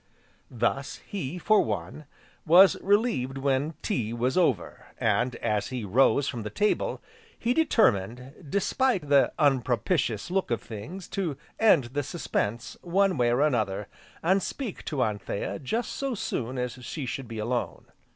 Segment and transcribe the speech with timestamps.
[0.49, 2.05] Thus, he, for one,
[2.43, 6.99] was relieved when tea was over, and, as he rose from the table,
[7.37, 13.41] he determined, despite the unpropitious look of things, to end the suspense, one way or
[13.41, 13.87] another,
[14.23, 17.85] and speak to Anthea just so soon as she should be alone.